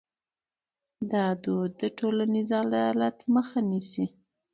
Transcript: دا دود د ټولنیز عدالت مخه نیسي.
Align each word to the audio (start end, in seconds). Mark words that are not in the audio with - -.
دا 1.11 1.25
دود 1.43 1.71
د 1.81 1.83
ټولنیز 1.99 2.49
عدالت 2.63 3.17
مخه 3.35 3.59
نیسي. 3.69 4.05